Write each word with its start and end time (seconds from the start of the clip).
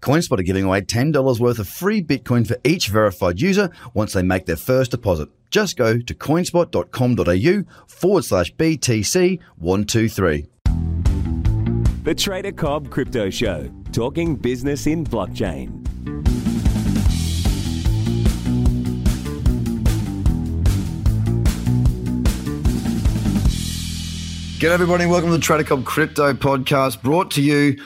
CoinSpot 0.00 0.38
are 0.38 0.42
giving 0.42 0.64
away 0.64 0.80
$10 0.80 1.40
worth 1.40 1.58
of 1.58 1.68
free 1.68 2.02
Bitcoin 2.02 2.46
for 2.46 2.56
each 2.64 2.88
verified 2.88 3.40
user 3.40 3.70
once 3.94 4.12
they 4.12 4.22
make 4.22 4.46
their 4.46 4.56
first 4.56 4.90
deposit. 4.90 5.28
Just 5.50 5.76
go 5.76 5.98
to 5.98 6.14
coinspot.com.au 6.14 7.64
forward 7.86 8.24
slash 8.24 8.54
BTC123. 8.54 10.46
The 12.04 12.14
Trader 12.14 12.52
Cobb 12.52 12.90
Crypto 12.90 13.30
Show, 13.30 13.70
talking 13.92 14.34
business 14.34 14.86
in 14.86 15.04
blockchain. 15.04 15.82
Good 24.58 24.70
everybody, 24.70 25.06
welcome 25.06 25.30
to 25.30 25.36
the 25.36 25.42
Trader 25.42 25.64
Cobb 25.64 25.84
Crypto 25.84 26.32
Podcast, 26.34 27.02
brought 27.02 27.32
to 27.32 27.42
you 27.42 27.76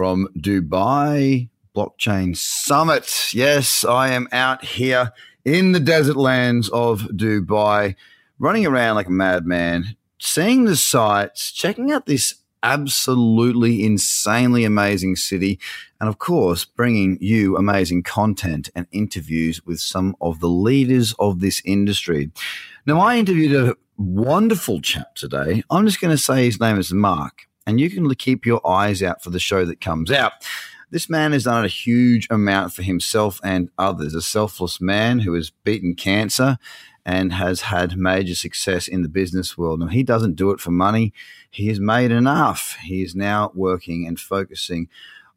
from 0.00 0.28
Dubai 0.34 1.50
Blockchain 1.76 2.34
Summit. 2.34 3.34
Yes, 3.34 3.84
I 3.84 4.12
am 4.12 4.28
out 4.32 4.64
here 4.64 5.12
in 5.44 5.72
the 5.72 5.78
desert 5.78 6.16
lands 6.16 6.70
of 6.70 7.02
Dubai, 7.12 7.96
running 8.38 8.64
around 8.64 8.94
like 8.96 9.08
a 9.08 9.10
madman, 9.10 9.96
seeing 10.18 10.64
the 10.64 10.74
sights, 10.74 11.52
checking 11.52 11.92
out 11.92 12.06
this 12.06 12.36
absolutely 12.62 13.84
insanely 13.84 14.64
amazing 14.64 15.16
city, 15.16 15.60
and 16.00 16.08
of 16.08 16.18
course, 16.18 16.64
bringing 16.64 17.18
you 17.20 17.58
amazing 17.58 18.02
content 18.02 18.70
and 18.74 18.86
interviews 18.92 19.66
with 19.66 19.80
some 19.80 20.16
of 20.22 20.40
the 20.40 20.48
leaders 20.48 21.14
of 21.18 21.40
this 21.40 21.60
industry. 21.66 22.30
Now, 22.86 23.00
I 23.00 23.18
interviewed 23.18 23.54
a 23.54 23.76
wonderful 23.98 24.80
chap 24.80 25.14
today. 25.14 25.62
I'm 25.70 25.84
just 25.84 26.00
going 26.00 26.16
to 26.16 26.22
say 26.22 26.46
his 26.46 26.58
name 26.58 26.78
is 26.78 26.90
Mark, 26.90 27.49
and 27.70 27.80
you 27.80 27.88
can 27.88 28.12
keep 28.16 28.44
your 28.44 28.66
eyes 28.66 29.00
out 29.00 29.22
for 29.22 29.30
the 29.30 29.38
show 29.38 29.64
that 29.64 29.80
comes 29.80 30.10
out. 30.10 30.32
This 30.90 31.08
man 31.08 31.30
has 31.30 31.44
done 31.44 31.64
a 31.64 31.68
huge 31.68 32.26
amount 32.28 32.72
for 32.72 32.82
himself 32.82 33.40
and 33.44 33.70
others. 33.78 34.12
A 34.12 34.20
selfless 34.20 34.80
man 34.80 35.20
who 35.20 35.34
has 35.34 35.50
beaten 35.62 35.94
cancer 35.94 36.58
and 37.06 37.32
has 37.32 37.60
had 37.62 37.96
major 37.96 38.34
success 38.34 38.88
in 38.88 39.02
the 39.02 39.08
business 39.08 39.56
world. 39.56 39.78
Now, 39.78 39.86
he 39.86 40.02
doesn't 40.02 40.34
do 40.34 40.50
it 40.50 40.58
for 40.58 40.72
money. 40.72 41.14
He 41.48 41.68
has 41.68 41.78
made 41.78 42.10
enough. 42.10 42.76
He 42.82 43.02
is 43.02 43.14
now 43.14 43.52
working 43.54 44.04
and 44.04 44.18
focusing 44.18 44.88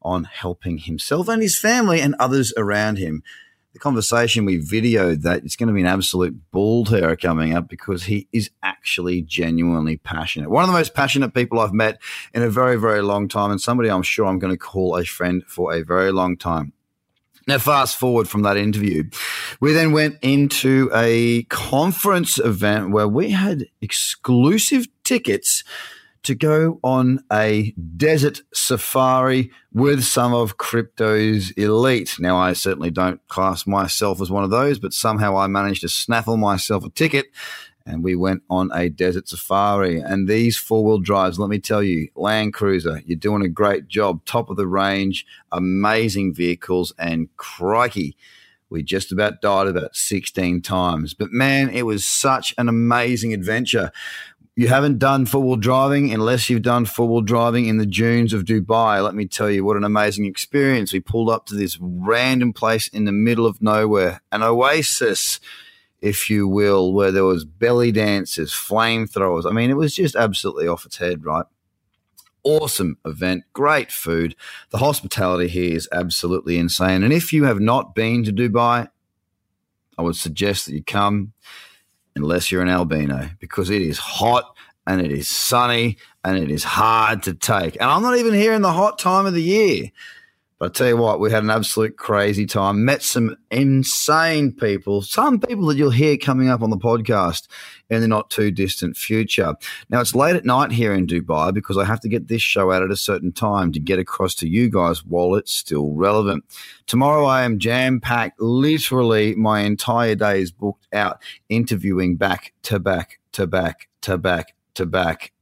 on 0.02 0.24
helping 0.24 0.80
himself 0.80 1.30
and 1.30 1.42
his 1.42 1.58
family 1.58 2.02
and 2.02 2.16
others 2.20 2.52
around 2.58 2.98
him 2.98 3.22
the 3.74 3.80
conversation 3.80 4.46
we 4.46 4.60
videoed 4.60 5.24
that 5.24 5.44
it's 5.44 5.56
going 5.56 5.68
to 5.68 5.74
be 5.74 5.82
an 5.82 5.88
absolute 5.88 6.52
bull 6.52 6.86
terror 6.86 7.16
coming 7.16 7.54
up 7.54 7.68
because 7.68 8.04
he 8.04 8.28
is 8.32 8.52
actually 8.62 9.24
genuinely 9.24 9.98
passionate. 9.98 10.50
One 10.50 10.64
of 10.64 10.68
the 10.68 10.78
most 10.78 10.94
passionate 10.94 11.34
people 11.34 11.60
I've 11.60 11.74
met 11.74 12.00
in 12.34 12.44
a 12.44 12.50
very, 12.50 12.76
very 12.76 13.02
long 13.02 13.28
time, 13.28 13.50
and 13.50 13.60
somebody 13.60 13.90
I'm 13.90 14.04
sure 14.04 14.28
I'm 14.28 14.40
going 14.40 14.54
to 14.54 14.60
call 14.60 14.96
a 14.96 15.04
friend 15.04 15.44
for 15.48 15.74
a 15.74 15.82
very 15.82 16.12
long 16.12 16.38
time. 16.38 16.74
Now, 17.46 17.58
fast 17.58 17.98
forward 17.98 18.30
from 18.30 18.44
that 18.44 18.56
interview, 18.56 19.10
we 19.60 19.74
then 19.74 19.92
went 19.92 20.18
into 20.22 20.90
a 20.94 21.44
conference 21.44 22.40
event 22.40 22.92
where 22.92 23.08
we 23.08 23.32
had 23.32 23.66
exclusive 23.82 24.88
tickets 25.04 25.64
to 26.24 26.36
go 26.36 26.80
on 26.84 27.24
a 27.32 27.74
desert 27.98 28.42
safari 28.54 29.52
with 29.74 30.04
some 30.04 30.34
of 30.34 30.58
crypto's 30.58 31.52
elite. 31.52 32.16
Now, 32.20 32.38
I 32.38 32.54
certainly 32.54 32.92
don't 32.92 33.26
class 33.28 33.68
myself 33.68 34.22
as 34.22 34.32
one 34.32 34.44
of 34.44 34.50
those, 34.50 34.80
but 34.80 34.94
somehow 34.94 35.38
I 35.38 35.48
managed 35.48 35.82
to 35.82 35.90
snaffle 35.90 36.38
myself 36.38 36.86
a 36.86 36.90
ticket 36.90 37.28
and 37.86 38.04
we 38.04 38.16
went 38.16 38.44
on 38.50 38.72
a 38.74 38.90
desert 38.90 39.28
safari. 39.28 40.00
And 40.00 40.28
these 40.28 40.58
four 40.58 40.86
wheel 40.86 41.00
drives, 41.00 41.40
let 41.40 41.50
me 41.50 41.60
tell 41.60 41.84
you, 41.84 42.10
Land 42.16 42.54
Cruiser, 42.54 43.02
you're 43.06 43.18
doing 43.18 43.44
a 43.44 43.50
great 43.50 43.88
job. 43.88 44.24
Top 44.26 44.50
of 44.50 44.58
the 44.58 44.68
range, 44.68 45.26
amazing 45.52 46.34
vehicles, 46.34 46.94
and 46.98 47.36
crikey. 47.36 48.16
We 48.70 48.82
just 48.82 49.12
about 49.12 49.42
died 49.42 49.68
about 49.68 49.96
16 49.96 50.62
times. 50.62 51.14
But 51.14 51.32
man, 51.32 51.70
it 51.70 51.84
was 51.84 52.08
such 52.08 52.56
an 52.58 52.68
amazing 52.68 53.32
adventure 53.34 53.92
you 54.56 54.68
haven't 54.68 55.00
done 55.00 55.26
four 55.26 55.42
wheel 55.42 55.56
driving 55.56 56.14
unless 56.14 56.50
you've 56.50 56.62
done 56.62 56.86
four 56.86 57.08
wheel 57.08 57.22
driving 57.22 57.66
in 57.66 57.78
the 57.78 57.88
dunes 57.88 58.34
of 58.34 58.44
Dubai. 58.46 59.04
Let 59.04 59.16
me 59.16 59.28
tell 59.28 59.50
you 59.50 59.66
what 59.66 59.78
an 59.78 59.84
amazing 59.84 60.26
experience. 60.26 60.94
We 60.94 61.00
pulled 61.00 61.30
up 61.30 61.48
to 61.48 61.56
this 61.56 61.78
random 61.82 62.54
place 62.54 62.88
in 62.88 63.06
the 63.06 63.12
middle 63.12 63.48
of 63.48 63.62
nowhere, 63.62 64.22
an 64.32 64.44
oasis, 64.44 65.40
if 66.02 66.30
you 66.30 66.48
will, 66.48 66.94
where 66.94 67.12
there 67.12 67.24
was 67.24 67.46
belly 67.46 67.92
dancers, 67.92 68.52
flamethrowers. 68.52 69.50
I 69.50 69.52
mean, 69.52 69.72
it 69.72 69.78
was 69.78 69.96
just 69.96 70.16
absolutely 70.16 70.68
off 70.68 70.86
its 70.86 70.98
head, 70.98 71.26
right? 71.26 71.46
Awesome 72.44 72.98
event, 73.06 73.46
great 73.54 73.92
food. 73.92 74.36
The 74.70 74.80
hospitality 74.80 75.48
here 75.48 75.76
is 75.76 75.90
absolutely 75.92 76.60
insane. 76.60 77.02
And 77.02 77.14
if 77.14 77.34
you 77.34 77.46
have 77.46 77.60
not 77.60 77.96
been 77.96 78.24
to 78.26 78.34
Dubai, 78.34 78.90
I 79.98 80.02
would 80.02 80.16
suggest 80.16 80.68
that 80.68 80.76
you 80.76 80.84
come 80.84 81.34
unless 82.16 82.52
you're 82.52 82.62
an 82.62 82.70
albino 82.70 83.30
because 83.40 83.70
it 83.70 83.82
is 83.82 83.98
hot 83.98 84.56
and 84.86 85.02
it 85.02 85.12
is 85.12 85.28
sunny 85.28 85.98
and 86.24 86.38
it 86.38 86.52
is 86.52 86.64
hard 86.64 87.24
to 87.24 87.34
take. 87.34 87.76
And 87.80 87.90
I'm 87.90 88.02
not 88.02 88.18
even 88.18 88.34
here 88.34 88.54
in 88.54 88.62
the 88.62 88.72
hot 88.72 89.00
time 89.00 89.26
of 89.26 89.34
the 89.34 89.42
year. 89.42 89.92
But 90.64 90.70
I 90.70 90.80
tell 90.80 90.88
you 90.88 90.96
what, 90.96 91.20
we 91.20 91.30
had 91.30 91.44
an 91.44 91.50
absolute 91.50 91.98
crazy 91.98 92.46
time. 92.46 92.86
Met 92.86 93.04
some 93.04 93.36
insane 93.52 94.54
people, 94.54 95.02
some 95.02 95.38
people 95.38 95.66
that 95.66 95.76
you'll 95.76 95.90
hear 95.90 96.16
coming 96.16 96.48
up 96.48 96.62
on 96.62 96.70
the 96.70 96.78
podcast 96.78 97.50
in 97.90 98.00
the 98.00 98.08
not 98.08 98.30
too 98.30 98.50
distant 98.50 98.96
future. 98.96 99.56
Now, 99.90 100.00
it's 100.00 100.16
late 100.16 100.38
at 100.38 100.46
night 100.46 100.72
here 100.72 100.94
in 100.94 101.06
Dubai 101.06 101.54
because 101.54 101.78
I 101.78 101.84
have 101.84 102.00
to 102.00 102.08
get 102.08 102.30
this 102.30 102.42
show 102.42 102.72
out 102.72 102.82
at 102.82 102.92
a 102.92 102.96
certain 102.96 103.34
time 103.34 103.74
to 103.74 103.80
get 103.82 104.00
across 104.00 104.36
to 104.36 104.48
you 104.48 104.70
guys 104.70 105.04
while 105.04 105.36
it's 105.36 105.52
still 105.52 105.92
relevant. 105.92 106.46
Tomorrow, 106.88 107.26
I 107.26 107.44
am 107.44 107.60
jam 107.60 108.00
packed. 108.00 108.40
Literally, 108.40 109.36
my 109.36 109.64
entire 109.64 110.16
day 110.16 110.40
is 110.40 110.54
booked 110.54 110.88
out 110.94 111.22
interviewing 111.50 112.16
back 112.16 112.54
to 112.62 112.80
back 112.80 113.20
to 113.34 113.48
back 113.48 113.90
to 114.04 114.18
back 114.18 114.56
to 114.76 114.86
back. 114.86 115.34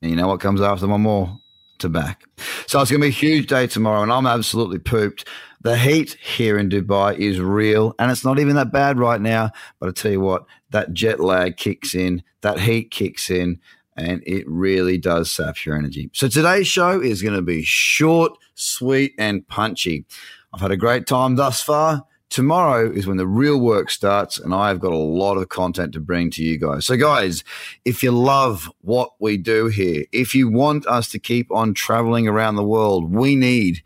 And 0.00 0.10
you 0.10 0.16
know 0.16 0.26
what 0.26 0.40
comes 0.40 0.60
after 0.60 0.88
one 0.88 1.02
more? 1.02 1.38
to 1.82 1.88
back. 1.88 2.24
So 2.72 2.80
it's 2.80 2.90
going 2.90 3.02
to 3.02 3.04
be 3.04 3.10
a 3.10 3.10
huge 3.10 3.48
day 3.48 3.66
tomorrow, 3.66 4.02
and 4.02 4.10
I'm 4.10 4.26
absolutely 4.26 4.78
pooped. 4.78 5.28
The 5.60 5.76
heat 5.76 6.14
here 6.14 6.56
in 6.56 6.70
Dubai 6.70 7.18
is 7.18 7.38
real, 7.38 7.94
and 7.98 8.10
it's 8.10 8.24
not 8.24 8.38
even 8.38 8.56
that 8.56 8.72
bad 8.72 8.98
right 8.98 9.20
now. 9.20 9.50
But 9.78 9.90
I 9.90 9.92
tell 9.92 10.10
you 10.10 10.20
what, 10.20 10.46
that 10.70 10.94
jet 10.94 11.20
lag 11.20 11.58
kicks 11.58 11.94
in, 11.94 12.22
that 12.40 12.58
heat 12.58 12.90
kicks 12.90 13.28
in, 13.28 13.60
and 13.98 14.22
it 14.24 14.48
really 14.48 14.96
does 14.96 15.30
sap 15.30 15.66
your 15.66 15.76
energy. 15.76 16.08
So 16.14 16.28
today's 16.28 16.66
show 16.66 16.98
is 16.98 17.20
going 17.20 17.34
to 17.34 17.42
be 17.42 17.62
short, 17.62 18.32
sweet, 18.54 19.12
and 19.18 19.46
punchy. 19.48 20.06
I've 20.54 20.62
had 20.62 20.70
a 20.70 20.76
great 20.78 21.06
time 21.06 21.36
thus 21.36 21.60
far 21.60 22.06
tomorrow 22.32 22.90
is 22.90 23.06
when 23.06 23.18
the 23.18 23.26
real 23.26 23.60
work 23.60 23.90
starts, 23.90 24.38
and 24.38 24.54
I've 24.54 24.80
got 24.80 24.92
a 24.92 24.96
lot 24.96 25.36
of 25.36 25.50
content 25.50 25.92
to 25.92 26.00
bring 26.00 26.30
to 26.32 26.42
you 26.42 26.58
guys. 26.58 26.86
So, 26.86 26.96
guys, 26.96 27.44
if 27.84 28.02
you 28.02 28.10
love 28.10 28.70
what 28.80 29.10
we 29.20 29.36
do 29.36 29.66
here, 29.66 30.06
if 30.12 30.34
you 30.34 30.48
want 30.48 30.86
us 30.86 31.10
to 31.10 31.18
keep 31.18 31.50
on 31.52 31.74
traveling 31.74 32.26
around 32.26 32.56
the 32.56 32.64
world, 32.64 33.14
we 33.14 33.36
need 33.36 33.82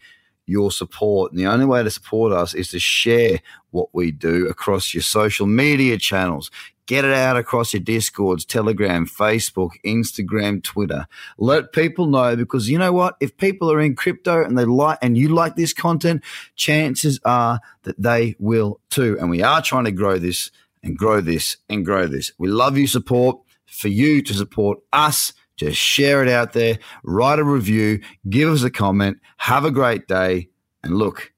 your 0.46 0.70
support. 0.70 1.32
And 1.32 1.38
the 1.38 1.46
only 1.46 1.66
way 1.66 1.82
to 1.82 1.90
support 1.90 2.32
us 2.32 2.54
is 2.54 2.68
to 2.68 2.78
share 2.78 3.40
what 3.70 3.88
we 3.92 4.10
do 4.10 4.46
across 4.48 4.94
your 4.94 5.02
social 5.02 5.46
media 5.46 5.98
channels. 5.98 6.50
Get 6.86 7.04
it 7.04 7.12
out 7.12 7.36
across 7.36 7.72
your 7.72 7.82
Discords, 7.82 8.44
Telegram, 8.44 9.06
Facebook, 9.06 9.72
Instagram, 9.84 10.62
Twitter. 10.62 11.08
Let 11.36 11.72
people 11.72 12.06
know 12.06 12.36
because 12.36 12.68
you 12.68 12.78
know 12.78 12.92
what? 12.92 13.16
If 13.18 13.36
people 13.36 13.72
are 13.72 13.80
in 13.80 13.97
crypto 13.97 14.44
and 14.44 14.56
they 14.56 14.65
like 14.65 14.98
and 15.03 15.18
you 15.18 15.28
like 15.30 15.56
this 15.56 15.72
content, 15.72 16.22
chances 16.54 17.18
are 17.24 17.60
that 17.82 18.00
they 18.00 18.36
will 18.38 18.80
too. 18.88 19.16
And 19.18 19.28
we 19.30 19.42
are 19.42 19.60
trying 19.60 19.84
to 19.84 19.91
grow 19.91 20.16
this 20.18 20.53
and 20.84 20.97
grow 20.97 21.21
this 21.21 21.56
and 21.68 21.84
grow 21.84 22.06
this. 22.06 22.30
We 22.38 22.48
love 22.48 22.78
your 22.78 22.86
support. 22.86 23.41
For 23.68 23.88
you 23.88 24.22
to 24.22 24.32
support 24.32 24.78
us, 24.92 25.34
just 25.56 25.78
share 25.78 26.22
it 26.22 26.28
out 26.28 26.53
there, 26.53 26.78
write 27.03 27.38
a 27.38 27.44
review, 27.44 28.00
give 28.28 28.50
us 28.50 28.62
a 28.62 28.70
comment, 28.70 29.18
have 29.38 29.64
a 29.64 29.70
great 29.70 30.06
day, 30.06 30.48
and 30.82 30.94
look, 30.94 31.32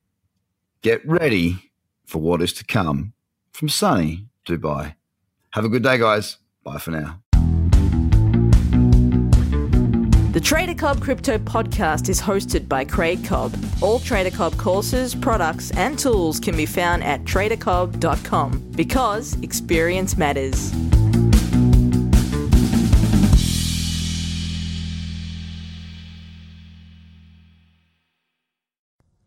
get 0.82 1.06
ready 1.06 1.70
for 2.04 2.20
what 2.20 2.42
is 2.42 2.52
to 2.54 2.64
come 2.64 3.12
from 3.52 3.68
sunny 3.68 4.26
Dubai. 4.46 4.94
Have 5.52 5.64
a 5.64 5.68
good 5.68 5.82
day, 5.82 5.98
guys. 5.98 6.38
Bye 6.64 6.78
for 6.78 6.90
now. 6.90 7.20
The 10.32 10.40
Trader 10.44 10.74
Cobb 10.74 11.00
Crypto 11.00 11.38
Podcast 11.38 12.08
is 12.08 12.20
hosted 12.20 12.68
by 12.68 12.84
Craig 12.84 13.24
Cobb. 13.24 13.56
All 13.80 13.98
Trader 13.98 14.30
Cobb 14.30 14.56
courses, 14.56 15.14
products, 15.14 15.70
and 15.72 15.98
tools 15.98 16.38
can 16.38 16.56
be 16.56 16.66
found 16.66 17.02
at 17.02 17.24
tradercobb.com 17.24 18.70
because 18.76 19.40
experience 19.42 20.16
matters. 20.16 20.72